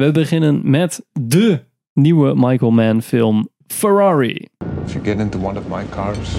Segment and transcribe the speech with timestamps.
[0.00, 1.60] We beginnen met de
[1.92, 4.46] nieuwe Michael Mann film Ferrari.
[4.86, 6.34] If you get into one of my cars,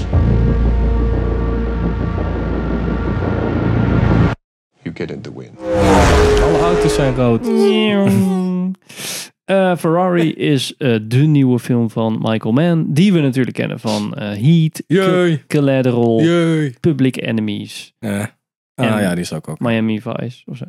[4.84, 5.50] you get in the win.
[6.44, 7.46] Alle auto's zijn rood.
[9.48, 14.14] Eh, Ferrari is eh, de nieuwe film van Michael Mann, die we natuurlijk kennen van
[14.16, 15.46] eh, Heat, Jee.
[15.48, 16.76] Collateral, Jee.
[16.80, 18.38] Public Enemies, Ja.
[18.76, 19.60] Ah En- ja, die is ook ook.
[19.60, 20.66] Miami Vice of zo.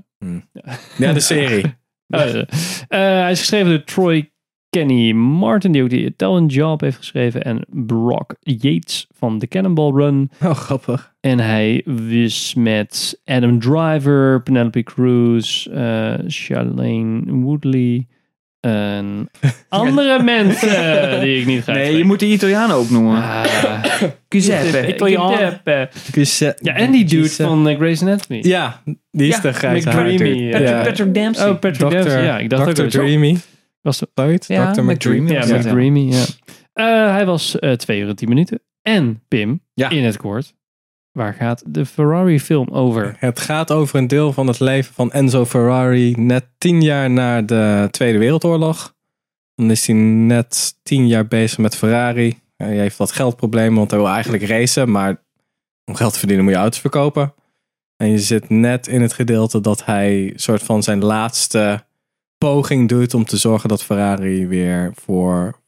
[0.99, 1.65] Ja, de serie.
[2.09, 2.47] Eh, eh,
[2.89, 4.31] hij is geschreven door Troy
[4.71, 7.45] Kenny Martin, die ook die Italian Job heeft geschreven.
[7.45, 10.31] En Brock Yates van The Cannonball Run.
[10.45, 11.15] Oh, grappig.
[11.21, 11.77] En hij
[12.09, 18.07] is met Adam Driver, Penelope Cruz, eh Charlene Woodley.
[18.61, 19.29] En
[19.69, 23.17] andere mensen die ik niet ga Nee, je moet de Italianen ook noemen.
[23.23, 23.45] Ah,
[24.29, 24.95] Giuseppe.
[26.13, 26.57] Giuseppe.
[26.63, 28.41] Ja, en die dude van uh, Grey's Anatomy.
[28.43, 30.51] Ja, die is Ja, de grijze McDreamy.
[30.51, 30.83] Patrick, Ja.
[30.83, 31.49] Patrick Dempsey.
[31.49, 31.97] Oh, Patrick Dr.
[31.97, 32.25] Dempsey.
[32.25, 32.69] Ja, ik dacht Dr.
[32.71, 33.37] ook dat Dreamy.
[33.83, 34.45] Was het?
[34.47, 34.83] Ja, Dr.
[34.83, 35.31] McDreamy.
[35.33, 36.25] Ja, Ja, McDreamy, ja.
[36.73, 38.61] Eh, hij was eh 2 uur en 10 minuten.
[38.83, 39.89] En Pim, Ja.
[39.91, 40.55] in het kort,
[41.19, 43.17] waar gaat de Ferrari film over?
[43.19, 47.43] Het gaat over een deel van het leven van Enzo Ferrari net tien jaar na
[47.43, 48.95] de Tweede Wereldoorlog.
[49.55, 52.39] Dan is hij net tien jaar bezig met Ferrari.
[52.57, 55.23] Hij heeft wat geldproblemen, want hij wil eigenlijk racen, maar
[55.85, 57.35] om geld te verdienen moet je auto's verkopen.
[57.97, 61.85] En je zit net in het gedeelte dat hij soort van zijn laatste
[62.39, 65.61] poging doet om te zorgen dat Ferrari weer voor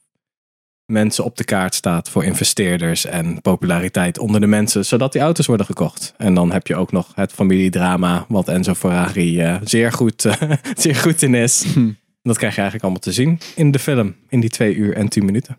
[0.90, 5.46] mensen op de kaart staat, voor investeerders en populariteit onder de mensen, zodat die auto's
[5.46, 6.14] worden gekocht.
[6.16, 10.52] En dan heb je ook nog het familiedrama, wat Enzo Ferrari eh, zeer, goed, eh,
[10.76, 11.64] zeer goed in is.
[12.22, 15.08] Dat krijg je eigenlijk allemaal te zien in de film, in die twee uur en
[15.08, 15.56] tien minuten.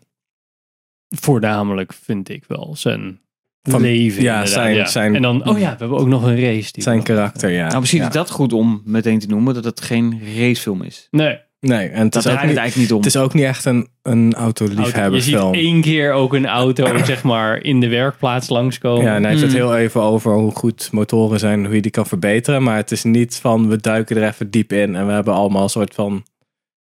[1.08, 3.20] Voornamelijk vind ik wel zijn
[3.62, 4.22] Van- leven.
[4.22, 6.72] ja, zijn- zijn- en dan, oh ja, we hebben ook nog een race.
[6.72, 7.66] Die Zijn karakter, ja.
[7.66, 8.06] Nou, misschien ja.
[8.06, 11.06] is dat goed om meteen te noemen dat het geen racefilm is.
[11.10, 12.96] Nee, Nee, en het Dat is, ook niet, eigenlijk niet om.
[12.96, 14.64] het is ook niet echt een, een auto.
[14.66, 19.04] je ziet één keer ook een auto, zeg maar, in de werkplaats langskomen.
[19.04, 19.56] Ja, en hij heeft het Mm.
[19.56, 22.62] heel even over hoe goed motoren zijn en hoe je die kan verbeteren.
[22.62, 25.62] Maar het is niet van we duiken er even diep in en we hebben allemaal
[25.62, 26.24] een soort van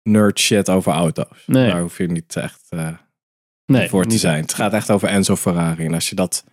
[0.02, 1.42] nerd shit over auto's.
[1.46, 1.70] Nee.
[1.70, 2.88] Daar hoef je niet echt eh,
[3.66, 4.42] nee, voor te niet- zijn.
[4.42, 5.84] Het gaat echt over Enzo Ferrari.
[5.84, 6.44] En als je dat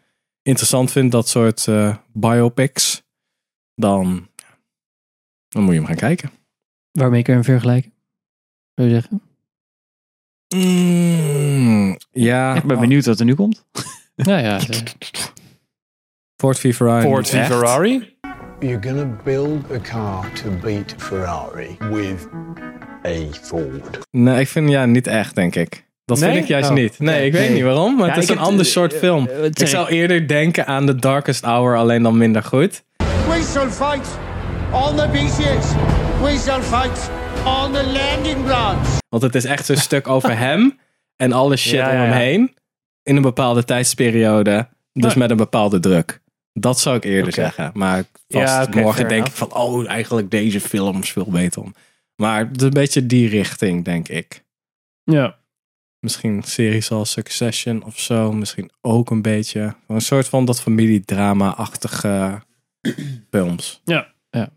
[0.41, 3.03] interessant vindt, dat soort eh, biopics,
[3.75, 4.27] dan,
[5.49, 6.31] dan moet je hem gaan kijken.
[6.91, 7.93] Waarmee kun je hem vergelijken?
[8.75, 9.21] Zou je zeggen?
[10.55, 13.63] Mm, ja, Ik ben benieuwd wat er nu komt.
[14.15, 14.59] Ja, ja.
[16.41, 17.01] Ford v Ferrari.
[17.03, 17.45] Ford v?
[17.45, 18.17] Ferrari?
[18.59, 22.27] You're going to build a car to beat Ferrari with
[23.05, 23.99] a Ford.
[24.11, 25.85] Nee, ik vind ja niet echt, denk ik.
[26.05, 26.29] Dat Nee?
[26.31, 26.75] vind ik juist Oh.
[26.75, 26.99] niet.
[26.99, 27.53] Nee, ik weet Nee.
[27.53, 29.27] niet waarom, maar Ja, het is een heb- ander soort eh, film.
[29.27, 32.83] eh, ik zou eerder denken aan The Darkest Hour, alleen dan minder goed.
[32.97, 34.07] We shall fight
[34.71, 35.65] on the beaches.
[36.21, 37.09] We shall fight
[37.45, 38.89] on the landing grounds.
[39.09, 40.79] Want het is echt zo'n stuk over hem
[41.23, 42.15] en alle shit Ja, om ja, hem ja.
[42.17, 42.55] heen.
[43.03, 44.67] In een bepaalde tijdsperiode.
[44.93, 45.19] Dus Ja.
[45.19, 46.21] met een bepaalde druk.
[46.53, 47.71] Dat zou ik eerder zeggen.
[47.73, 49.53] Maar vast morgen denk ik van...
[49.53, 51.73] Oh, eigenlijk deze film is veel beter om.
[52.15, 54.43] Maar het is een beetje die richting, denk ik.
[55.03, 55.37] ja.
[55.99, 58.31] Misschien series als Succession of zo.
[58.31, 59.75] Misschien ook een beetje.
[59.87, 62.41] Een soort van dat familiedrama-achtige
[63.31, 63.81] films.
[63.83, 64.49] Ja, ja.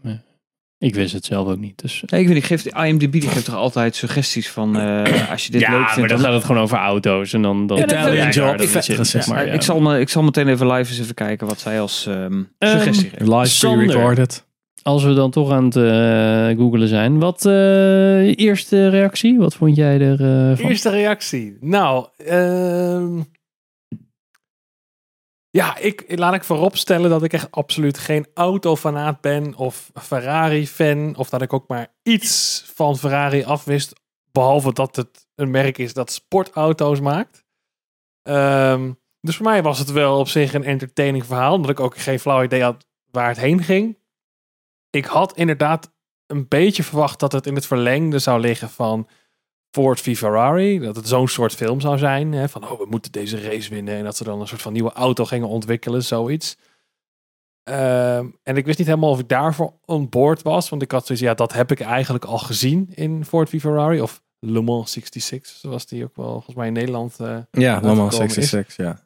[0.80, 1.82] Ik wist het zelf ook niet.
[1.82, 2.02] Dus.
[2.06, 5.52] Nee, ik weet niet, geeft, IMDb die geeft toch altijd suggesties van eh, als je
[5.52, 6.08] dit ja, leuk maar vindt.
[6.08, 7.32] dan dan- gaat het gewoon over auto's.
[7.32, 9.52] En dan, dan Ja, ik- zeg maar, ja.
[9.52, 12.42] ik, zal me, ik zal meteen even live eens even kijken wat zij als ehm,
[12.58, 13.20] Ehm, suggestie geeft.
[13.30, 13.86] Live Sander.
[13.86, 14.46] pre-recorded.
[14.82, 17.18] Als we dan toch aan het eh googelen zijn.
[17.18, 19.38] Wat eh, eerste reactie?
[19.38, 20.68] Wat vond jij er eh, van?
[20.68, 21.56] Eerste reactie.
[21.60, 23.20] Nou, ehm,
[25.50, 31.16] ja, ik, laat ik vooropstellen dat ik echt absoluut geen autofanaat ben of Ferrari-fan.
[31.16, 33.92] Of dat ik ook maar iets van Ferrari afwist.
[34.32, 37.44] Behalve dat het een merk is dat sportauto's maakt.
[38.22, 41.54] Ehm, dus voor mij was het wel op zich een entertaining verhaal.
[41.54, 43.98] Omdat ik ook geen flauw idee had waar het heen ging.
[44.91, 45.92] Ik had inderdaad
[46.26, 49.08] een beetje verwacht dat het in het verlengde zou liggen van
[49.70, 50.79] Ford v Ferrari.
[50.79, 52.32] Dat het zo'n soort film zou zijn.
[52.32, 53.94] Hè, van, oh, we moeten deze race winnen.
[53.94, 56.56] En dat ze dan een soort van nieuwe auto gingen ontwikkelen, zoiets.
[57.62, 60.69] Ehm, en ik wist niet helemaal of ik daarvoor on board was.
[60.69, 64.00] Want ik had zoiets, ja, dat heb ik eigenlijk al gezien in Ford v Ferrari.
[64.00, 67.20] Of Le Mans 66, zoals die ook wel volgens mij in Nederland...
[67.20, 68.15] eh, Ja, Mama is.
[68.17, 69.00] 66, ja.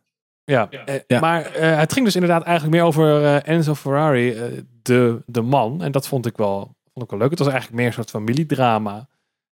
[0.44, 1.20] ja, eh, Ja.
[1.20, 4.36] maar eh, het ging dus inderdaad eigenlijk meer over eh, Enzo Ferrari,
[4.82, 5.82] de, de man.
[5.82, 6.58] En dat vond ik, wel,
[6.92, 7.30] vond ik wel leuk.
[7.30, 9.08] Het was eigenlijk meer een soort familiedrama.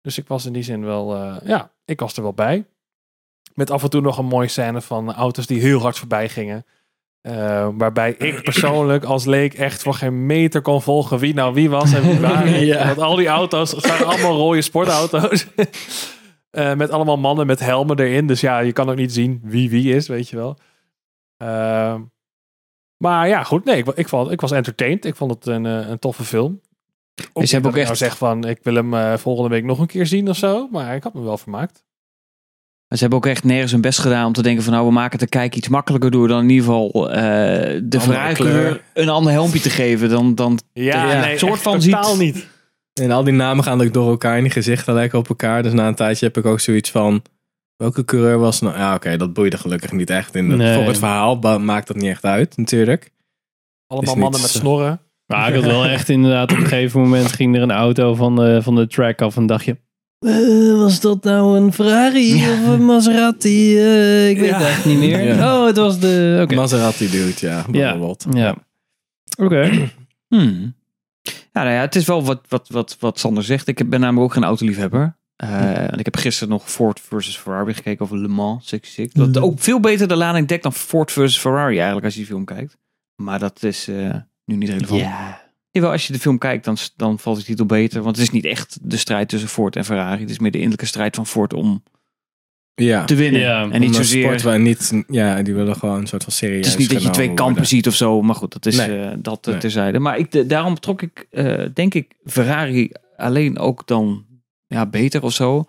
[0.03, 2.65] Dus ik was in die zin wel, eh, ja, ik was er wel bij.
[3.53, 6.65] Met af en toe nog een mooie scène van auto's die heel hard voorbij gingen.
[7.21, 11.69] Eh, waarbij ik persoonlijk als leek echt voor geen meter kon volgen wie nou wie
[11.69, 12.65] was en wie waren.
[12.65, 12.85] Ja.
[12.85, 15.45] Want al die auto's zijn allemaal rode sportauto's.
[16.53, 18.27] Eh, met allemaal mannen met helmen erin.
[18.27, 20.57] Dus ja, je kan ook niet zien wie wie is, weet je wel.
[22.97, 23.65] Maar ja, goed.
[23.65, 25.05] Nee, ik, ik, vond, ik was entertained.
[25.05, 26.61] Ik vond het een, een toffe film.
[27.33, 29.49] Ook ze hebben ook dat ik nou echt- zeg van, ik wil hem eh, volgende
[29.49, 30.67] week nog een keer zien of zo.
[30.71, 31.83] Maar ik had me wel vermaakt.
[32.87, 34.91] Maar ze hebben ook echt nergens hun best gedaan om te denken van nou, we
[34.91, 37.21] maken het de kijk iets makkelijker door dan in ieder geval eh,
[37.83, 37.99] de
[38.33, 38.81] kleur.
[38.93, 40.09] een ander helmpje te geven.
[40.09, 42.47] Dan, dan Ja, Ja, nee, soort van totaal ziet- niet.
[42.93, 45.63] En al die namen gaan ook door elkaar en die gezichten lijken op elkaar.
[45.63, 47.21] Dus na een tijdje heb ik ook zoiets van...
[47.75, 48.77] Welke coureur was nou?
[48.77, 50.35] Ja, oké, dat boeide gelukkig niet echt.
[50.35, 50.75] In de, Nee.
[50.75, 53.11] Voor het verhaal maakt dat niet echt uit, natuurlijk.
[53.87, 55.01] Allemaal mannen met zo- snorren.
[55.39, 58.35] Maar ik had wel echt inderdaad op een gegeven moment ging er een auto van
[58.35, 59.77] de, van de track af en dacht je...
[60.19, 63.77] "Eh, was dat nou een Ferrari of een Maserati?
[63.77, 64.55] Eh, ik weet Ja.
[64.57, 65.23] het eigenlijk niet meer.
[65.35, 65.59] Ja.
[65.59, 66.39] Oh, het was de...
[66.43, 66.55] Oké.
[66.55, 67.63] Maserati dude, ja, Ja.
[67.71, 68.25] bijvoorbeeld.
[68.31, 68.55] Ja.
[69.37, 69.69] Oké.
[70.27, 70.75] Hmm.
[71.21, 73.67] Ja, nou ja, het is wel wat, wat, wat, wat Sander zegt.
[73.67, 75.17] Ik ben namelijk ook geen autoliefhebber.
[75.35, 79.25] Eh, en ik heb gisteren nog Ford versus Ferrari gekeken over Le Mans 66.
[79.25, 82.19] Dat is ook veel beter de lading dekt dan Ford versus Ferrari eigenlijk als je
[82.19, 82.77] die film kijkt.
[83.15, 84.15] Maar dat is eh,
[84.45, 85.01] nu niet relevant.
[85.01, 85.41] Ja.
[85.71, 88.01] Jawel, als je de film kijkt, dan, dan valt de titel beter.
[88.01, 90.21] Want het is niet echt de strijd tussen Ford en Ferrari.
[90.21, 91.83] Het is meer de innerlijke strijd van Ford om
[92.73, 93.41] Ja, te winnen.
[93.41, 94.23] Ja, en niet zozeer...
[94.23, 97.03] sport waar niet, ja, die willen gewoon een soort van serieus Het is niet dat
[97.03, 97.65] je twee kampen worden.
[97.67, 98.99] ziet of zo, maar goed, dat is Nee.
[99.01, 99.61] eh, dat eh, Nee.
[99.61, 99.99] terzijde.
[99.99, 104.25] Maar ik, de- daarom trok ik, eh, denk ik, Ferrari alleen ook dan
[104.67, 105.65] ja, beter of zo.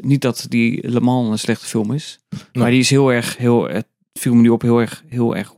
[0.00, 2.18] Niet dat die Le Mans een slechte film is,
[2.52, 5.52] maar die is heel erg, heel, het viel me nu op, heel erg, heel erg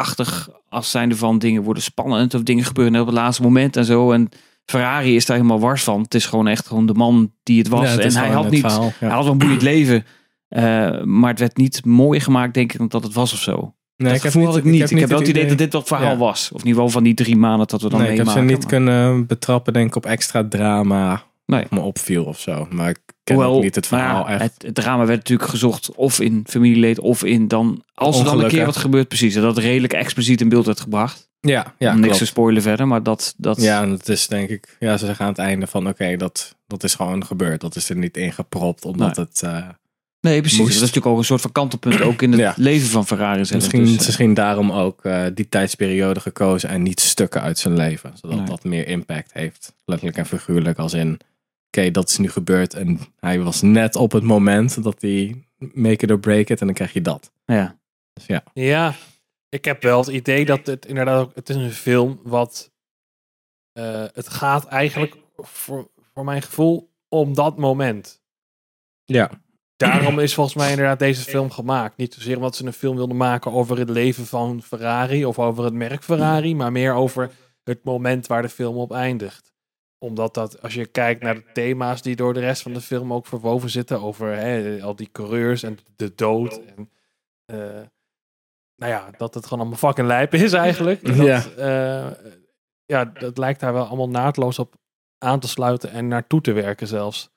[0.00, 0.48] Hollywood-achtig.
[0.68, 4.12] Als zijnde van dingen worden spannend of dingen gebeuren op het laatste moment en zo.
[4.12, 4.28] En
[4.64, 6.00] Ferrari is daar helemaal wars van.
[6.02, 7.82] Het is gewoon echt gewoon de man die het was.
[7.84, 8.92] Ja, het en hij had niet, verhaal, ja.
[8.98, 10.04] hij had wel een boeiend leven.
[10.48, 13.74] eh, maar het werd niet mooier gemaakt, denk ik, dan dat het was of zo.
[13.96, 14.90] Nee, dat gevoel had ik niet.
[14.90, 16.16] Ik heb, wel het idee dat dit wat verhaal Ja.
[16.16, 16.50] was.
[16.52, 18.40] Of in ieder geval van die drie maanden dat we dan Nee, ik heb ze
[18.40, 21.22] niet maar- kunnen betrappen, denk ik, op extra drama.
[21.50, 21.64] Nee.
[21.70, 22.66] Me opviel of zo.
[22.70, 24.42] Maar ik ken Hoewel, ook niet het nou ja, verhaal echt.
[24.42, 27.82] Het, het drama werd natuurlijk gezocht of in familieleed of in dan...
[27.94, 29.34] Als er dan een keer wat gebeurt, precies.
[29.34, 31.28] En dat redelijk expliciet in beeld werd gebracht.
[31.40, 33.34] Ja, ja om niks te spoilen verder, maar dat...
[33.36, 36.16] dat Ja, en het is denk ik, ja, ze zeggen aan het einde van oké,
[36.16, 37.60] dat, dat is gewoon gebeurd.
[37.60, 39.26] Dat is er niet ingepropt, omdat Nee.
[39.26, 39.68] het eh,
[40.20, 40.58] nee, precies.
[40.58, 40.72] moest.
[40.72, 42.54] Dat is natuurlijk ook een soort van kantelpunt ook in het Ja.
[42.56, 43.38] leven van Ferrari.
[43.38, 47.76] misschien, Dus, eh, misschien daarom ook eh, die tijdsperiode gekozen en niet stukken uit zijn
[47.76, 48.12] leven.
[48.20, 48.46] Zodat Nee.
[48.46, 49.74] dat meer impact heeft.
[49.84, 51.20] Letterlijk en figuurlijk als in,
[51.70, 56.04] oké, dat is nu gebeurd en hij was net op het moment dat hij make
[56.04, 57.32] it or break it en dan krijg je dat.
[57.44, 57.78] ja.
[58.12, 58.94] Dus ja, Ja,
[59.48, 62.72] ik heb wel het idee dat het inderdaad ook, het is een film wat,
[63.72, 68.22] eh, het gaat eigenlijk voor, voor mijn gevoel om dat moment.
[69.04, 69.30] ja.
[69.76, 71.96] Daarom is volgens mij inderdaad deze film gemaakt.
[71.96, 75.64] Niet zozeer omdat ze een film wilden maken over het leven van Ferrari of over
[75.64, 77.30] het merk Ferrari, maar meer over
[77.64, 79.49] het moment waar de film op eindigt.
[80.02, 83.12] Omdat dat, als je kijkt naar de thema's die door de rest van de film
[83.12, 86.60] ook verwoven zitten, over hè, al die coureurs en de dood.
[86.76, 86.90] En,
[87.44, 87.56] eh,
[88.76, 91.04] nou ja, dat het gewoon allemaal fucking lijp is eigenlijk.
[91.16, 91.44] Dat, Ja.
[91.56, 92.10] eh,
[92.86, 94.74] ja, dat lijkt daar wel allemaal naadloos op
[95.18, 97.30] aan te sluiten en naartoe te werken zelfs.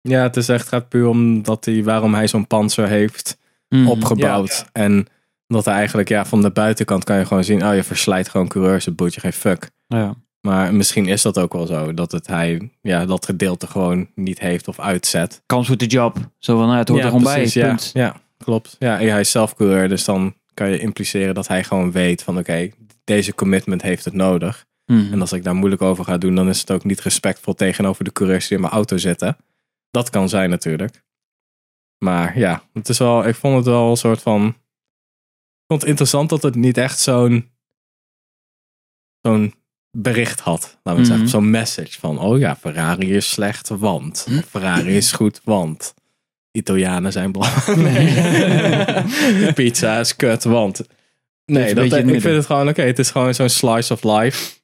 [0.00, 3.38] Ja, het is echt gaat puur om dat hij, waarom hij zo'n panzer heeft
[3.68, 3.88] Mhm.
[3.88, 4.66] opgebouwd.
[4.72, 5.06] En
[5.46, 8.48] dat hij eigenlijk, ja, van de buitenkant kan je gewoon zien, oh, je verslijt gewoon
[8.48, 9.70] coureurs, het boeit je geen fuck.
[9.86, 10.14] Ja.
[10.40, 14.38] Maar misschien is dat ook wel zo, dat het hij, ja, dat gedeelte gewoon niet
[14.38, 15.42] heeft of uitzet.
[15.46, 16.16] Kans with the job.
[16.38, 17.62] Zo van, nou, het hoort ja, er gewoon precies, bij.
[17.62, 17.90] ja, Punt.
[17.94, 18.76] ja, klopt.
[18.78, 22.38] Ja, hij is zelf coureur, dus dan kan je impliceren dat hij gewoon weet van,
[22.38, 22.70] oké,
[23.04, 24.66] deze commitment heeft het nodig.
[24.84, 25.12] Mhm.
[25.12, 28.04] En als ik daar moeilijk over ga doen, dan is het ook niet respectvol tegenover
[28.04, 29.36] de coureurs die in mijn auto zitten.
[29.90, 31.02] Dat kan zijn natuurlijk.
[32.04, 34.46] Maar ja, het is wel, ik vond het wel een soort van.
[34.46, 37.50] Ik vond het interessant dat het niet echt zo'n.
[39.20, 39.54] zo'n
[39.90, 40.78] bericht had.
[40.82, 41.28] Laten we zeggen.
[41.28, 44.26] Zo'n message van: oh ja, Ferrari is slecht, want.
[44.38, 45.94] Of Ferrari is goed, want.
[46.52, 49.04] Italianen zijn belangrijk.
[49.54, 50.80] Pizza is kut, want.
[51.44, 52.82] Nee, dat, ik vind het gewoon oké.
[52.82, 54.56] het is gewoon zo'n slice of life.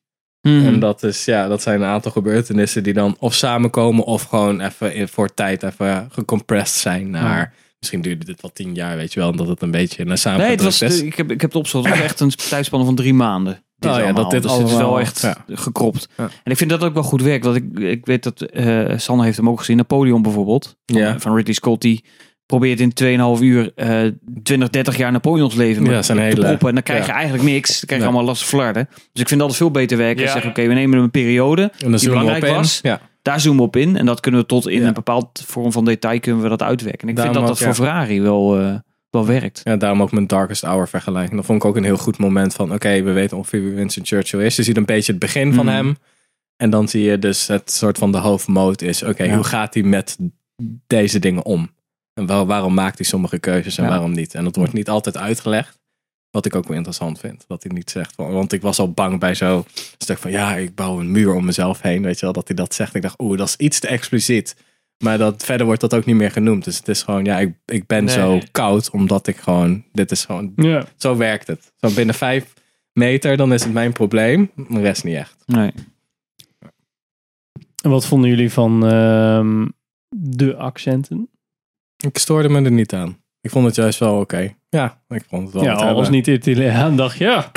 [0.49, 0.67] Mhm.
[0.67, 4.61] En dat, is, ja, dat zijn een aantal gebeurtenissen die dan of samenkomen of gewoon
[4.61, 7.55] even in, voor tijd even gecompressed zijn naar.
[7.79, 10.17] Misschien duurde dit wel tien jaar, weet je wel, omdat het een beetje naar Nee,
[10.17, 11.87] samen het was, ik, heb, ik heb het opgezocht.
[11.87, 13.65] Het was echt een tijdspanne van drie maanden.
[13.85, 14.23] Dit Oh ja, allemaal.
[14.23, 15.37] dat dit dus het is wel echt ja.
[15.49, 16.09] gekropt.
[16.17, 16.29] Ja.
[16.43, 17.45] En ik vind dat ook wel goed werkt.
[17.45, 19.77] Want ik, ik weet dat eh Sanne heeft hem ook gezien.
[19.77, 20.77] Napoleon bijvoorbeeld.
[20.87, 21.19] Van, Ja.
[21.19, 21.83] van Ridley Scott.
[21.83, 22.05] Die
[22.47, 22.93] probeert in
[23.37, 24.11] 2,5 uur eh
[24.43, 26.69] 20, 30 jaar Napoleons leven Ja, zijn te hele- proppen.
[26.69, 27.15] En dan krijg je ja.
[27.15, 27.69] eigenlijk niks.
[27.79, 28.89] Dan krijg je allemaal last van flarden.
[29.13, 30.25] Dus ik vind dat het veel beter werken.
[30.25, 30.31] Ja.
[30.31, 31.63] Zeggen, oké, we nemen een periode.
[31.63, 32.79] en dan die belangrijk was.
[32.83, 33.01] Ja.
[33.23, 33.97] Daar zoomen we op in.
[33.97, 34.87] En dat kunnen we tot in Ja.
[34.87, 37.01] een bepaald vorm van detail kunnen we dat uitwerken.
[37.03, 37.85] En ik Daarom vind dat dat voor.
[37.85, 38.75] Ferrari wel, eh,
[39.15, 39.61] wel werkt.
[39.65, 41.37] Ja, daarom ook mijn Darkest Hour vergelijking.
[41.37, 42.73] Dat vond ik ook een heel goed moment van...
[42.73, 44.57] Oké, we weten ongeveer wie Winston Churchill is.
[44.57, 45.71] Je ziet een beetje het begin van Mm.
[45.73, 45.97] hem.
[46.57, 49.03] En dan zie je dus het soort van de hoofdmoot is...
[49.03, 49.35] Oké, Ja.
[49.35, 50.17] hoe gaat hij met
[50.87, 51.71] deze dingen om?
[52.15, 53.91] En waar- waarom maakt hij sommige keuzes en Ja.
[53.91, 54.35] waarom niet?
[54.35, 55.79] En dat wordt niet altijd uitgelegd.
[56.31, 57.45] Wat ik ook wel interessant vind.
[57.49, 58.15] Dat hij niet zegt...
[58.15, 59.65] van- Want ik was al bang bij zo'n
[59.99, 60.31] stuk van...
[60.31, 62.03] Ja, ik bouw een muur om mezelf heen.
[62.03, 62.95] Weet je wel, dat hij dat zegt.
[62.95, 64.57] Ik dacht, oeh, dat is iets te expliciet.
[64.99, 66.65] Maar dat, verder wordt dat ook niet meer genoemd.
[66.65, 68.15] Dus het is gewoon, ja, ik, ik ben Nee.
[68.15, 70.85] zo koud omdat ik gewoon, dit is gewoon, Ja.
[70.97, 71.73] zo werkt het.
[71.77, 72.53] Zo binnen vijf
[72.93, 74.51] meter, dan is het mijn probleem.
[74.69, 75.37] De rest niet echt.
[75.47, 75.73] Nee.
[77.83, 79.67] En wat vonden jullie van ehm,
[80.17, 81.29] de accenten?
[81.97, 83.23] Ik stoorde me er niet aan.
[83.41, 84.55] Ik vond het juist wel oké.
[84.69, 87.51] Ja, ik vond het wel ja, al was niet Italiaan, dacht je, ja.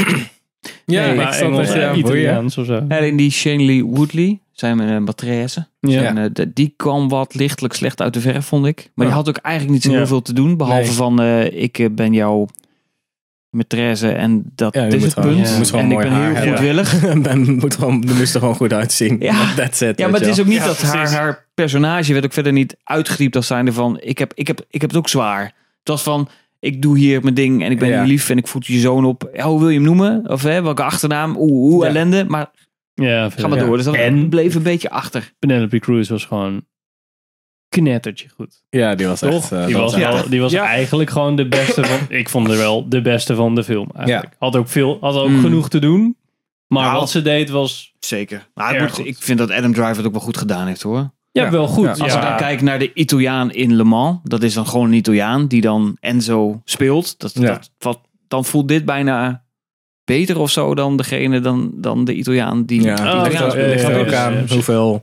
[0.86, 1.94] Ja, Nee, ik maar zat Engels, ja.
[1.94, 2.86] Italiaans of zo.
[2.88, 5.68] En in die Shanley Woodley, zijn uh, matresse.
[5.80, 6.04] Ja.
[6.04, 8.92] En, eh, de- die kwam wat lichtelijk slecht uit de verf, vond ik.
[8.96, 10.08] Maar die had ook eigenlijk niet zo heel Ja.
[10.08, 10.58] veel te doen.
[10.58, 10.92] Behalve Nee.
[10.92, 12.48] van, eh, ik eh, ben jouw
[13.58, 15.58] maîtresse en dat Ja, is het gewoon- punt.
[15.58, 16.48] moet en ik ben heel hebben.
[16.54, 17.02] goedwillig.
[17.22, 19.18] ben, moet gewoon, er moest er gewoon goed uitzien.
[19.20, 19.54] Ja.
[19.56, 19.98] That's it.
[20.00, 22.78] Ja, maar het is ook niet Ja, dat haar, haar personage werd ook verder niet
[22.84, 25.44] uitgediept als zijnde van, ik heb, ik, heb, ik heb het ook zwaar.
[25.80, 28.02] Het was van, ik doe hier mijn ding en ik ben Ja.
[28.02, 29.30] je lief en ik voed je zoon op.
[29.34, 30.30] Ja, hoe wil je hem noemen?
[30.30, 31.36] Of hè, welke achternaam?
[31.38, 31.90] Oeh, oeh Ja.
[31.90, 32.26] ellende.
[32.28, 32.52] Maar
[32.94, 33.66] Ja, ga maar Ja.
[33.66, 33.76] door.
[33.76, 35.34] Dus dat En- bleef een beetje achter.
[35.40, 36.66] Penelope Cruz was gewoon
[37.70, 38.64] knettertje goed.
[38.70, 39.32] Ja, die was Toch?
[39.34, 39.52] echt...
[39.52, 40.66] eh, die was, wel, die was Ja.
[40.66, 42.00] eigenlijk gewoon de beste van...
[42.18, 44.36] Ik vond er wel de beste van de film eigenlijk.
[44.40, 45.42] Had ook, veel, had ook Mm.
[45.42, 46.18] genoeg te doen.
[46.68, 47.00] Maar Nou.
[47.00, 47.94] wat ze deed was...
[48.00, 48.48] Zeker.
[48.54, 51.12] Maar moet- ik vind dat Adam Driver het ook wel goed gedaan heeft hoor.
[51.38, 51.52] Ja, Ja.
[51.52, 51.86] wel goed.
[51.98, 52.04] Ja.
[52.04, 52.22] Als ja.
[52.22, 55.48] ik dan kijk naar de Italiaan in Le Mans, dat is dan gewoon een Italiaan
[55.48, 57.20] die dan Enzo speelt.
[57.20, 57.42] Dat, Ja.
[57.48, 59.44] dat, wat, dan voelt dit bijna
[60.04, 63.54] beter of zo dan degene dan, dan de Italiaan die Ja, Oh, ligt, ja, ook,
[63.54, 65.00] er aan hoeveel,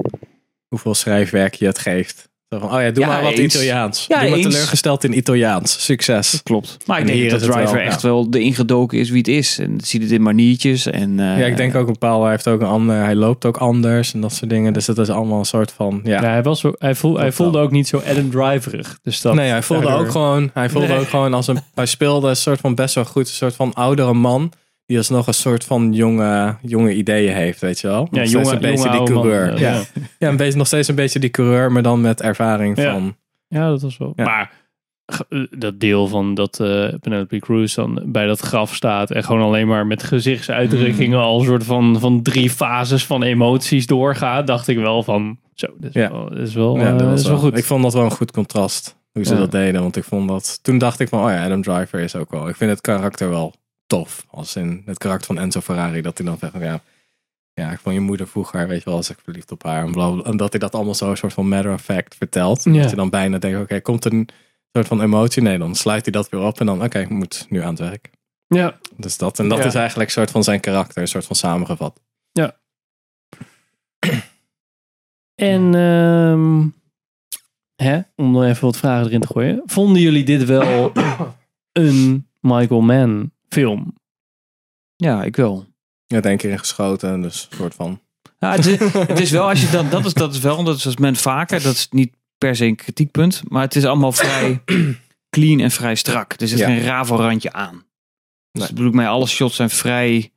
[0.69, 2.29] hoeveel schrijfwerk je het geeft.
[2.61, 3.55] Van, oh ja, doe Ja, maar wat eens.
[3.55, 4.05] Italiaans.
[4.09, 4.47] Ja, doe maar eens.
[4.49, 5.85] teleurgesteld in Italiaans.
[5.85, 6.41] Succes.
[6.43, 6.77] Klopt.
[6.87, 8.09] Maar ik En denk dat het Driver wel, echt ja.
[8.09, 9.59] wel de ingedoken is wie het is.
[9.59, 10.87] En ziet het in maniertjes.
[10.87, 12.23] En, eh, Ja, ik denk ook een paal.
[12.23, 12.97] Hij heeft ook een ander.
[12.97, 14.73] Hij loopt ook anders en dat soort dingen.
[14.73, 16.01] Dus dat is allemaal een soort van.
[16.05, 16.23] Ja.
[16.23, 18.99] Ja, hij, was zo, hij, voel, hij Dat voelde ook niet zo Adam Driverig.
[19.03, 20.51] Dus dat, nee, hij voelde daardoor- ook gewoon.
[20.55, 20.99] Hij voelde Nee.
[20.99, 21.59] ook gewoon als een.
[21.75, 23.29] Hij speelde een soort van best wel goed.
[23.29, 24.53] Een soort van oudere man.
[24.87, 28.09] Die alsnog een soort van jonge, jonge ideeën heeft, weet je wel.
[28.11, 29.23] Nog Ja, jonge, een beetje jonge die man.
[29.23, 29.59] coureur.
[29.61, 29.83] Ja, ja.
[30.19, 30.29] ja.
[30.29, 32.93] Een beetje, nog steeds een beetje die coureur, maar dan met ervaring Ja.
[32.93, 33.17] van.
[33.49, 34.13] Ja, dat was wel.
[34.17, 34.51] Maar
[35.29, 39.43] eh, dat deel van dat eh Penelope Cruz dan bij dat graf staat en gewoon
[39.43, 41.25] alleen maar met gezichtsuitdrukkingen Mm.
[41.25, 45.67] al een soort van, van drie fases van emoties doorgaat, dacht ik wel van zo,
[45.79, 46.11] dit is Ja.
[46.11, 47.59] wel, dit is wel, Ja, eh, dat is wel wel- goed.
[47.59, 48.97] Ik vond dat wel een goed contrast.
[49.13, 49.39] Hoe ze Ja.
[49.41, 49.81] dat deden.
[49.83, 50.59] Want ik vond dat.
[50.63, 52.49] Toen dacht ik van, oh ja, Adam Driver is ook wel.
[52.49, 53.55] Ik vind het karakter wel
[53.97, 54.27] tof.
[54.31, 56.01] Als in het karakter van Enzo Ferrari.
[56.01, 56.81] Dat hij dan zegt, van, ja,
[57.53, 59.85] ja, ik vond je moeder vroeger, weet je wel, als ik verliefd op haar.
[59.85, 62.15] En, bla, bla, en dat hij dat allemaal zo een soort van matter of fact
[62.17, 62.65] vertelt.
[62.65, 62.73] Ja.
[62.81, 64.29] Dat je dan bijna denkt, oké, komt er een
[64.73, 65.43] soort van emotie?
[65.43, 66.61] Nee, dan sluit hij dat weer op.
[66.61, 68.11] En dan, oké, ik moet nu aan het werk.
[68.47, 69.39] Ja, Dus dat.
[69.39, 69.65] En dat Ja.
[69.65, 71.03] is eigenlijk een soort van zijn karakter.
[71.03, 72.01] Een soort van samengevat.
[75.35, 76.67] en ehm,
[77.77, 79.63] hè, om er even wat vragen erin te gooien.
[79.67, 80.93] Vonden jullie dit wel
[81.73, 83.95] een Michael Mann film?
[84.97, 85.67] Ja, ik wel.
[86.07, 87.21] Je hebt één keer in geschoten.
[87.23, 88.01] Dus een soort van.
[88.39, 90.77] Ja, het, is, het is wel, als je dat, dat is, dat is wel, dat
[90.77, 94.13] is als men vaker, dat is niet per se een kritiekpunt, maar het is allemaal
[94.13, 94.63] vrij
[95.37, 96.35] clean en vrij strak.
[96.41, 96.67] Er zit Ja.
[96.67, 97.75] geen ravelrandje aan.
[98.53, 98.69] Dus Nee.
[98.69, 100.31] ik bedoel, mij alle shots zijn vrij.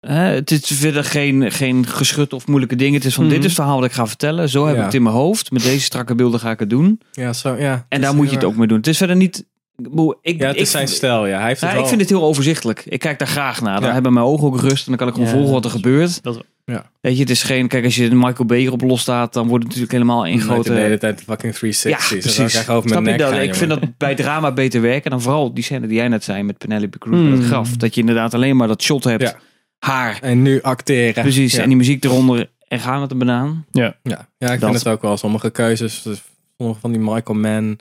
[0.00, 2.94] hè, het is verder geen, geen geschut of moeilijke dingen.
[2.94, 3.32] Het is van: Mhm.
[3.32, 4.48] dit is het verhaal wat ik ga vertellen.
[4.48, 4.84] Zo heb ik Ja.
[4.84, 5.50] het in mijn hoofd.
[5.50, 7.00] Met deze strakke beelden ga ik het doen.
[7.12, 7.86] Ja, zo, ja.
[7.88, 8.76] En daar moet je het ook mee doen.
[8.76, 9.46] Het is verder niet.
[9.76, 9.86] Ik
[10.22, 11.26] Ik, Ja, het ik, is zijn stijl.
[11.26, 11.84] Ja, hij heeft het ja, wel.
[11.84, 12.82] ik vind het heel overzichtelijk.
[12.88, 13.78] Ik kijk daar graag naar.
[13.78, 13.92] Dan Ja.
[13.94, 16.22] hebben mijn ogen ook rust en dan kan ik gewoon Ja, volgen wat er gebeurt.
[16.22, 16.90] dat Ja.
[17.00, 17.68] Weet je, het is geen.
[17.68, 20.72] Kijk, als je de Michael Bay erop losstaat, dan wordt het natuurlijk helemaal één grote.
[20.72, 21.90] De hele tijd fucking 360.
[21.90, 22.52] Ja, Dus dan precies.
[22.52, 23.30] krijg je over mijn nek dat?
[23.32, 26.24] gaan, Ik vind dat bij drama beter werken dan vooral die scène die jij net
[26.24, 27.32] zei met Penelope Cruz met Hmm.
[27.38, 27.76] het graf.
[27.76, 29.34] Dat je inderdaad alleen maar dat shot hebt, Ja.
[29.78, 31.22] haar, En nu acteren.
[31.22, 31.62] precies, Ja.
[31.62, 33.64] en die muziek eronder en gaan met een banaan.
[33.70, 35.16] Ja, ja ik Dat- vind het ook wel.
[35.16, 36.22] Sommige keuzes, dus
[36.58, 37.78] sommige van die Michael Mann,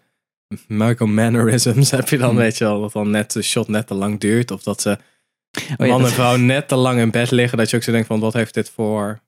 [0.67, 2.37] Michael Mannerisms heb je dan, Hmm.
[2.37, 4.51] weet je wel, dat dan net de shot net te lang duurt.
[4.51, 4.97] Of dat ze
[5.79, 7.57] Oh ja, man en vrouw net te lang in bed liggen.
[7.57, 9.19] Dat je ook zo denkt van, wat heeft dit voor,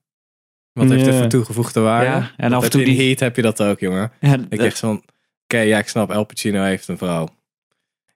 [0.72, 2.06] wat heeft dit voor toegevoegde waarde?
[2.06, 4.12] Ja, en Dat af en toe in die- Heat heb je dat ook, jongen.
[4.20, 5.02] Ja, Ik echt van,
[5.44, 7.28] oké, ja, ik snap, El Pacino heeft een vrouw.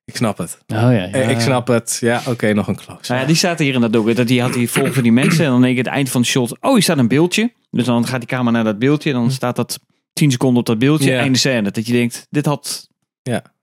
[0.04, 0.58] Ik snap het.
[0.66, 1.10] Oh ja, ja.
[1.10, 1.98] Eh, Ik snap het.
[2.00, 3.00] Ja, oké, nog een close.
[3.12, 4.14] Nou ja, die staat hier in dat ook.
[4.14, 6.30] Dat die had die volgen die mensen en dan denk ik het eind van het
[6.30, 6.56] shot.
[6.60, 7.52] Oh, hier staat een beeldje.
[7.70, 9.10] Dus dan gaat die camera naar dat beeldje.
[9.10, 9.80] En dan staat dat
[10.12, 11.10] 10 seconden op dat beeldje.
[11.10, 11.18] Ja.
[11.20, 11.70] Einde scène.
[11.70, 12.88] Dat je denkt, dit had.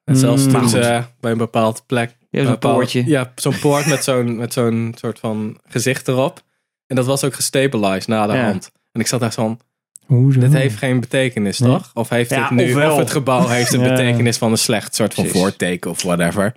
[0.03, 3.03] En zelfs Mm, toen ze bij een bepaald plek Ja, zo'n poortje.
[3.05, 6.41] Ja, zo'n poort met zo'n met zo'n soort van gezicht erop.
[6.87, 8.43] En dat was ook gestabilized na de Ja.
[8.43, 8.71] hand.
[8.91, 9.59] En ik zat daar zo van,
[10.05, 10.39] Hoezo?
[10.39, 11.71] Dit heeft geen betekenis, Nee.
[11.71, 11.91] toch?
[11.93, 12.91] Of heeft Ja, het nu, ofwel.
[12.91, 13.89] of het gebouw heeft een Ja.
[13.89, 15.41] betekenis van een slecht soort van Precies.
[15.41, 16.53] voorteken of whatever.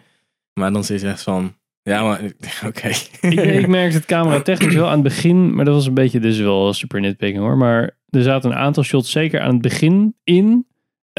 [0.52, 2.20] Maar dan zit je echt van, ja, maar
[2.66, 2.88] oké.
[3.20, 6.20] ik, ik merkte het camera technisch wel aan het begin, maar dat was een beetje,
[6.20, 7.56] dus wel super nitpicking hoor.
[7.56, 10.66] Maar er zaten een aantal shots zeker aan het begin in.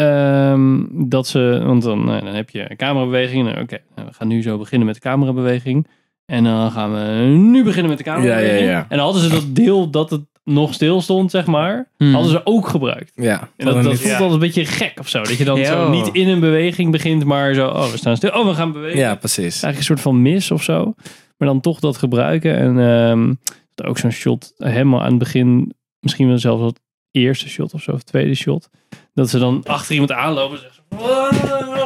[0.02, 3.44] Ehm, dat ze, want dan, nou, dan heb je een camerabeweging.
[3.46, 5.88] Nou, Oké, nou, we gaan nu zo beginnen met de camerabeweging.
[6.26, 8.60] En dan gaan we nu beginnen met de camerabeweging.
[8.60, 8.80] Ja, ja, ja.
[8.90, 12.14] En dan hadden ze dat deel dat het nog stil stond, zeg maar, Hmm.
[12.14, 13.12] hadden ze ook gebruikt.
[13.16, 15.22] Ja, En dat, dat een- voelt altijd een beetje gek of zo.
[15.22, 18.30] Dat je dan zo niet in een beweging begint, maar zo, oh, we staan stil.
[18.30, 19.00] Oh, we gaan bewegen.
[19.00, 19.42] ja, precies.
[19.64, 20.94] Eigenlijk een soort van mis of zo.
[21.38, 22.58] Maar dan toch dat gebruiken.
[22.58, 23.34] En ehm,
[23.90, 25.74] ook zo'n shot helemaal aan het begin.
[26.00, 26.80] Misschien wel zelfs het
[27.12, 27.92] eerste shot of zo.
[27.92, 28.70] Of tweede shot.
[29.14, 30.60] Dat ze dan achter iemand aanlopen.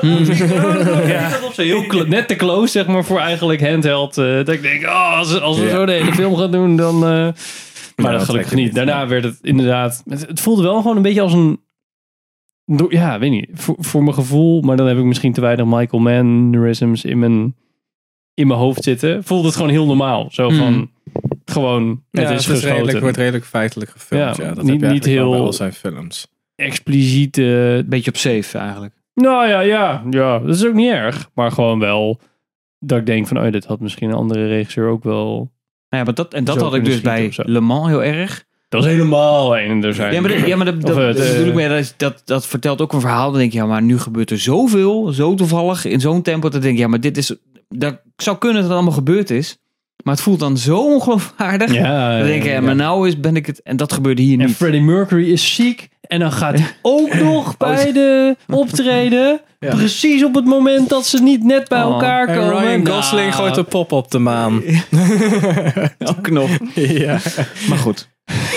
[0.01, 1.31] En zeggen ze, ja.
[1.45, 4.17] op zo heel net te close zeg maar voor eigenlijk handheld.
[4.17, 5.69] eh, dat ik denk, oh, als, als we Ja.
[5.69, 6.95] zo de hele film gaan doen dan...
[6.95, 7.01] eh,
[7.95, 8.65] maar dat dat gelukkig niet.
[8.65, 9.07] niet, Daarna ja.
[9.07, 10.03] werd het inderdaad...
[10.09, 11.59] Het, het voelde wel gewoon een beetje als een...
[12.89, 13.49] Ja, weet niet.
[13.53, 17.55] Voor, voor mijn gevoel, maar dan heb ik misschien te weinig Michael Mannerisms in mijn,
[18.33, 19.23] in mijn hoofd zitten.
[19.23, 20.27] Voelde het gewoon heel normaal.
[20.31, 20.91] Zo van, Hmm.
[21.45, 24.37] gewoon, Ja, het is het is redelijk, wordt redelijk feitelijk gefilmd.
[24.37, 26.27] Ja, Ja, dat niet- heb je niet eigenlijk wel bij heel- al zijn films.
[26.55, 27.83] Expliciete...
[27.87, 28.93] Beetje op safe eigenlijk.
[29.13, 31.29] Nou ja, ja, ja, dat is ook niet erg.
[31.33, 32.19] Maar gewoon wel
[32.79, 35.35] dat ik denk van, oh, dit had misschien een andere regisseur ook wel...
[35.89, 37.31] Nou ja, maar dat, en dat had ik dus bij.
[37.35, 38.45] Le Mans heel erg.
[38.69, 40.13] Dat is helemaal een er zijn.
[40.13, 42.93] Ja, maar, de- ja, maar dat, eh, dat bedoel ik dat, dat, dat vertelt ook
[42.93, 43.29] een verhaal.
[43.31, 46.49] Dan denk je, ja, maar nu gebeurt er zoveel, zo toevallig, in zo'n tempo.
[46.49, 47.35] Dat denk ik, ja, maar dit is,
[47.69, 49.57] dat zou kunnen dat het allemaal gebeurd is.
[50.03, 51.73] Maar het voelt dan zo ongeloofwaardig.
[51.73, 54.39] Ja, Dan denk je, ja, maar nou is, ben ik het, en dat gebeurde hier
[54.39, 54.55] En niet.
[54.55, 55.89] Freddie Mercury is ziek.
[56.07, 59.39] En dan gaat hij ook nog bij de optreden.
[59.59, 59.75] Ja.
[59.75, 61.91] Precies op het moment dat ze niet net bij Oh.
[61.93, 62.59] elkaar En komen.
[62.63, 64.61] Ryan Nou, Gosling gooit een pop op de maan.
[66.15, 66.49] Ook nog.
[66.73, 67.19] ja.
[67.69, 68.09] Maar goed.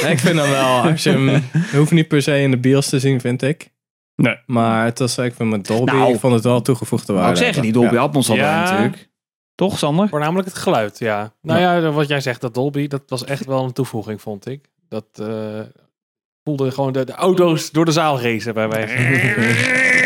[0.09, 1.27] Ik vind hem wel, als je hem,
[1.71, 3.71] je hoeft niet per se in de bios te zien, vind ik.
[4.17, 4.37] Nee.
[4.47, 7.31] Maar het was, ik vind met Dolby, Nou, ik vond het wel toegevoegde waarde.
[7.31, 8.01] ik zeggen, die Dolby Ja.
[8.01, 8.63] Atmos hadden Ja.
[8.71, 9.09] natuurlijk.
[9.55, 10.09] Toch, Sander?
[10.09, 11.33] Voornamelijk het geluid, ja.
[11.43, 14.65] Nou ja, wat jij zegt, dat Dolby, dat was echt wel een toevoeging, vond ik.
[14.89, 15.27] Dat eh,
[16.45, 18.97] voelde gewoon de, de auto's door de zaal racen bij wijze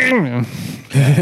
[0.09, 0.43] van.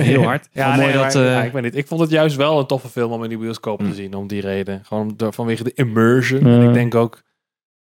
[0.03, 0.47] Heel hard.
[0.51, 1.15] Ja, nee, maar- dat...
[1.15, 1.75] eh, ja, ik weet niet.
[1.75, 4.27] Ik vond het juist wel een toffe film om in die bioscoop te zien, om
[4.27, 4.85] die reden.
[4.85, 6.45] Gewoon door, vanwege de immersion.
[6.45, 6.67] En Ja.
[6.67, 7.21] ik denk ook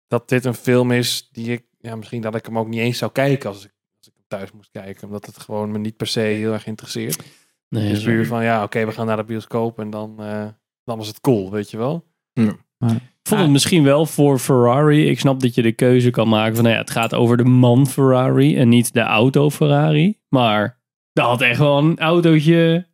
[0.07, 2.99] dat dit een film is die ik, ja, misschien dat ik hem ook niet eens
[2.99, 5.07] zou kijken als ik, als ik hem thuis moest kijken.
[5.07, 7.23] Omdat het gewoon me niet per se heel erg interesseert.
[7.69, 10.47] Nee, Dus puur van, ja, oké, we gaan naar de bioscoop en dan, eh,
[10.85, 12.05] dan was het cool, weet je wel.
[12.85, 12.97] Ik
[13.29, 15.09] vond het misschien wel voor Ferrari.
[15.09, 17.45] Ik snap dat je de keuze kan maken van, nou ja, het gaat over de
[17.45, 20.19] man Ferrari en niet de auto Ferrari.
[20.29, 20.81] Maar
[21.13, 22.87] daar had echt wel een autootje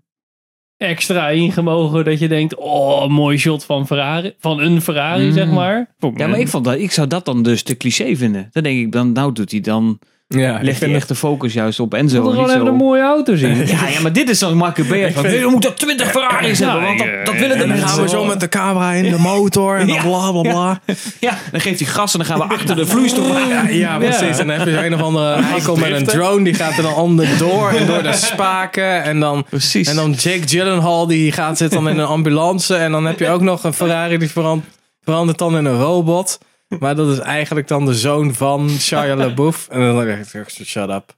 [0.76, 5.32] extra ingemogen dat je denkt, oh, mooi shot van Ferrari, van een Ferrari, Mm.
[5.32, 5.94] zeg maar.
[5.98, 8.48] Vond Ja, maar ik, vond dat, ik zou dat dan dus te cliché vinden.
[8.52, 11.94] Dan denk ik, dan, nou doet hij dan, Ja, vind echt de focus juist op
[11.94, 12.14] Enzo.
[12.22, 13.56] wilde gewoon even een mooie auto zien.
[13.66, 15.12] Ja, ja, maar dit is dan Michael Bay.
[15.12, 17.88] Van, we moeten 20 Ferraris hebben, want dat, dat willen de En dan mensen.
[17.88, 20.80] gaan we zo met de camera in de motor en dan bla bla bla.
[21.20, 23.48] Ja, dan geeft hij gas en dan gaan we achter de vloeistof.
[23.48, 24.38] Ja, ja, precies.
[24.38, 26.94] En dan heb je een of andere eikel met een drone, die gaat er dan
[26.94, 29.02] onderdoor en door de spaken.
[29.02, 29.88] En dan, Precies.
[29.88, 32.74] en dan Jake Gyllenhaal, die gaat zit dan in een ambulance.
[32.76, 34.64] En dan heb je ook nog een Ferrari die verand-
[35.02, 36.38] verandert dan in een robot.
[36.68, 39.68] Maar dat is eigenlijk dan de zoon van Shia LaBeouf.
[39.68, 41.16] En dan denk ik, shut up.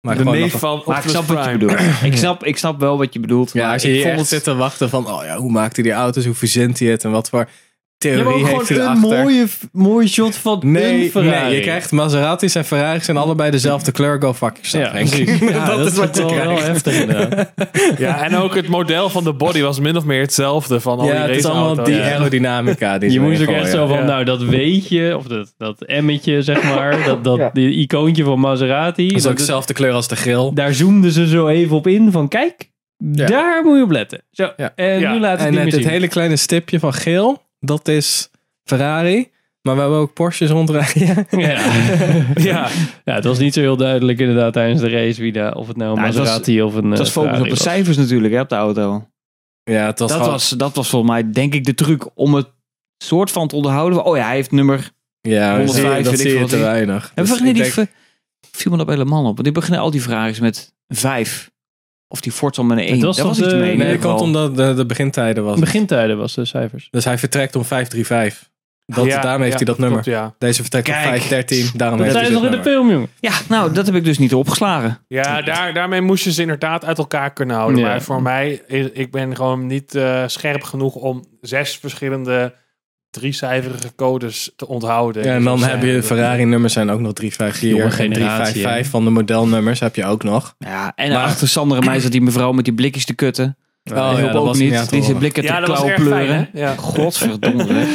[0.00, 1.58] Maar de neef van maar ik snap wat je Prime.
[1.58, 2.02] bedoelt.
[2.02, 3.52] Ik snap, ik snap wel wat je bedoelt.
[3.52, 4.28] Ja, maar als je vond het...
[4.28, 6.24] zit te wachten van, oh ja, hoe maakt hij die auto's?
[6.24, 7.04] Hoe verzint hij het?
[7.04, 7.48] En wat voor
[7.98, 11.44] theorie heeft hij gewoon een mooie, mooie shot van een Nee, Ferrari.
[11.46, 14.20] nee, je krijgt Maseratis en Ferraris zijn allebei dezelfde kleur.
[14.22, 15.38] Go fuck ja, yourself.
[15.50, 17.52] Ja, dat, is wat je wel, heftig inderdaad.
[17.98, 21.04] Ja, en ook het model van de body was min of meer hetzelfde van al
[21.06, 22.02] Ja, die het is allemaal die Ja.
[22.02, 22.98] aerodynamica.
[22.98, 24.04] Die Je ze moest ook echt zo van, Ja.
[24.04, 29.08] nou dat weetje, of dat, dat emmetje zeg maar, dat, dat die icoontje van Maserati.
[29.08, 30.50] Dat is ook dat- dezelfde kleur als de grill.
[30.54, 34.22] daar zoomden ze zo even op in van kijk, daar moet je op letten.
[34.30, 34.72] Zo, Ja.
[34.74, 35.12] en Ja.
[35.12, 35.88] nu laat ik En het dit zien.
[35.88, 38.30] hele kleine stipje van geel, dat is
[38.64, 39.30] Ferrari.
[39.62, 41.26] Maar we hebben ook Porsches rondrijden.
[41.40, 41.66] Ja.
[42.34, 42.68] ja.
[43.04, 45.76] ja, het was niet zo heel duidelijk inderdaad tijdens de race wie daar, of het
[45.76, 47.62] nou een Nou, het was- Maserati of een Het eh, was focus op de was.
[47.62, 49.08] cijfers natuurlijk, hè, op de auto.
[49.62, 52.34] Ja, het was Dat gewoon- was, dat was volgens mij, denk ik, de truc om
[52.34, 52.46] het
[53.04, 54.04] soort van te onderhouden.
[54.04, 54.90] Oh ja, hij heeft nummer...
[55.20, 57.04] Ja, dat 105, zie je, dat weet ik zie je te weinig.
[57.14, 57.74] En Dus we beginnen ik die...
[57.74, 57.90] denk-
[58.52, 59.32] viel me dat bij de man op.
[59.32, 61.50] Want die beginnen al die vragen met vijf.
[62.08, 63.00] Of die met een één.
[63.00, 63.76] was iets de- mee.
[63.76, 65.58] Nee, dat komt omdat de, de begintijden was.
[65.60, 66.88] Begintijden was de cijfers.
[66.90, 68.48] Dus hij vertrekt om 535.
[68.86, 70.02] Dat, Ja, daarom heeft ja, hij dat nummer.
[70.02, 70.34] klopt, ja.
[70.38, 71.04] Deze vertrekt om Kijk.
[71.04, 71.70] 513.
[71.78, 73.08] Daarom Dat heeft zijn hij ze nog in de film, jongen.
[73.20, 74.98] Ja, nou, dat heb ik dus niet opgeslagen.
[75.08, 77.80] Ja, daar, daarmee moest je ze inderdaad uit elkaar kunnen houden.
[77.80, 77.86] Ja.
[77.86, 82.54] Maar voor mij, is, ik ben gewoon niet eh, scherp genoeg om zes verschillende
[83.10, 85.22] driecijferige codes te onthouden.
[85.24, 88.52] Ja, en Dus dan dat heb je Ferrari-nummers zijn ook nog 354 Jonge en generatie,
[88.52, 90.54] 355 van de modelnummers heb je ook nog.
[90.58, 93.56] Ja, en Maar- achter Sander en mij zat die mevrouw met die blikjes te kutten.
[93.92, 94.90] Oh, Die ja, dat ook was niet.
[94.90, 96.48] die zijn blikken te Ja, klauw pleuren.
[96.52, 96.74] Ja.
[96.76, 97.62] Godverdomme.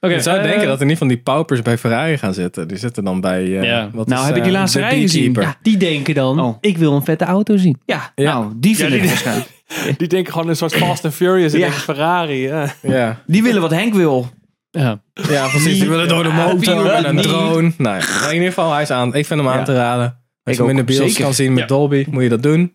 [0.00, 2.68] Oké, je zou eh, denken dat er niet van die paupers bij Ferrari gaan zitten.
[2.68, 3.42] Die zitten dan bij...
[3.58, 3.90] eh, Ja.
[3.92, 5.32] wat Nou, is, heb je eh, die laatste rij gezien?
[5.40, 5.56] Ja.
[5.62, 6.56] Die denken dan, Oh.
[6.60, 7.80] ik wil een vette auto zien.
[7.84, 8.32] Ja, Ja.
[8.32, 9.48] nou, die vind Ja, ik die- waarschijnlijk.
[9.98, 11.52] Die denken gewoon een soort Fast and Furious.
[11.52, 11.64] En Ja.
[11.64, 12.42] denken Ferrari.
[12.42, 12.74] Ja.
[12.82, 13.22] Ja.
[13.26, 14.28] Die willen wat Henk wil.
[14.70, 15.02] Ja.
[15.12, 15.78] ja, precies.
[15.78, 17.72] Die willen door de Ja, motor met een drone.
[17.78, 18.26] Nou, ja.
[18.28, 19.14] in ieder geval, hij is aan.
[19.14, 19.64] Ik vind hem aan Ja.
[19.64, 20.04] te raden.
[20.04, 21.22] Als Ik je hem in de bios zeker.
[21.24, 21.66] kan zien met Ja.
[21.66, 22.74] Dolby, moet je dat doen.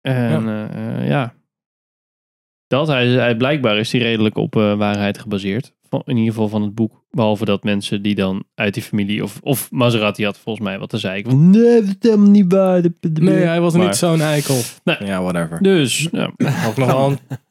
[0.00, 1.02] En ja.
[1.02, 1.34] ja.
[2.66, 5.74] Dat, hij, hij, blijkbaar is hij redelijk op eh, waarheid gebaseerd.
[5.88, 7.04] Van, in ieder geval van het boek.
[7.10, 9.22] Behalve dat mensen die dan uit die familie...
[9.22, 11.18] Of, of Maserati had volgens mij wat te zei.
[11.18, 12.82] Ik van, nee, dat is helemaal niet waar.
[13.00, 14.60] Nee, hij was Maar- niet zo'n eikel.
[14.84, 14.96] Nee.
[15.04, 15.62] Ja, whatever.
[15.62, 16.30] Dus, ja.
[16.66, 17.10] Ook nog wel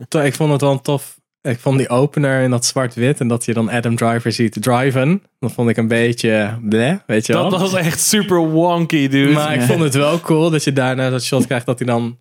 [0.09, 1.21] een, ik vond het wel een tof.
[1.49, 5.23] Ik vond die opener in dat zwart-wit en dat je dan Adam Driver ziet driven.
[5.39, 7.49] Dat vond ik een beetje bleh, weet je wel.
[7.49, 9.32] Dat was echt super wonky, dude.
[9.34, 12.17] maar ik vond het wel cool dat je daarna dat shot krijgt dat hij dan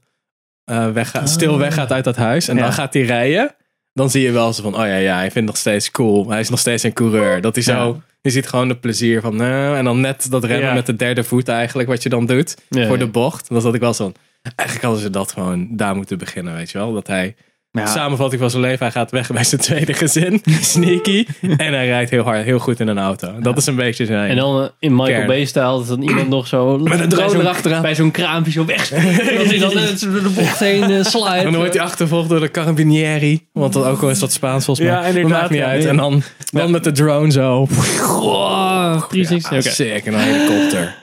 [0.64, 2.48] eh weggaat, stil weggaat uit dat huis.
[2.48, 2.62] En Ja.
[2.62, 3.54] dan gaat hij rijden.
[3.92, 6.30] Dan zie je wel zo van, oh ja, ja, hij vindt het nog steeds cool.
[6.30, 7.40] Hij is nog steeds een coureur.
[7.40, 10.68] Dat hij zo, je ziet gewoon het plezier van, nou, en dan net dat remmen
[10.68, 10.74] Ja.
[10.74, 13.04] met de derde voet eigenlijk, wat je dan doet Ja, voor ja.
[13.04, 13.48] de bocht.
[13.48, 14.12] Dan zat ik wel zo,
[14.56, 16.92] eigenlijk hadden ze dat gewoon daar moeten beginnen, weet je wel.
[16.92, 17.34] Dat hij
[17.72, 17.86] Ja.
[17.86, 18.78] Samenvatting van zijn leven.
[18.78, 20.42] Hij gaat weg bij zijn tweede gezin.
[20.60, 21.26] Sneaky.
[21.40, 23.38] En hij rijdt heel hard, heel goed in een auto.
[23.40, 24.30] Dat is een beetje zijn.
[24.30, 25.26] En dan eh, in Michael.
[25.26, 26.78] Bay-stijl dat dan iemand nog zo...
[26.78, 27.82] Met een drone erachteraan.
[27.82, 28.88] Bij zo'n kraampje zo weg.
[29.38, 29.70] dat hij dan
[30.12, 31.44] door de bocht heen uh, slijt.
[31.44, 33.48] en dan wordt hij achtervolgd door de Carabinieri.
[33.52, 34.96] Want dat ook al is dat Spaans volgens mij.
[34.96, 35.66] Ja, inderdaad, Dat maakt niet ja.
[35.66, 35.84] uit.
[35.84, 37.66] En dan, dan met de drone zo.
[37.98, 39.50] Wow, 360.
[39.50, 39.70] Ja, Oké.
[39.70, 40.06] sick.
[40.06, 40.94] En een helikopter.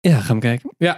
[0.00, 0.70] Ja, gaan we kijken.
[0.78, 0.96] Ja.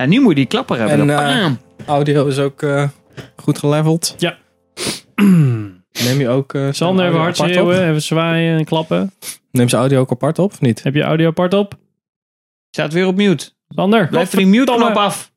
[0.00, 1.00] Ja, nu moet je die klapper hebben.
[1.00, 1.58] En, Dan- eh, Bam.
[1.86, 2.88] Audio is ook eh,
[3.36, 4.14] goed geleveld.
[4.18, 4.36] Ja.
[6.04, 6.54] Neem je ook...
[6.54, 7.82] eh, zijn Sander, even hard apart schreeuwen, op?
[7.88, 9.12] even zwaaien en klappen.
[9.50, 10.82] Neem zijn audio ook apart op, of niet?
[10.82, 11.74] Heb je audio apart op?
[12.70, 13.50] Staat weer op mute.
[13.68, 15.32] Sander, Blijf van die mute knop af.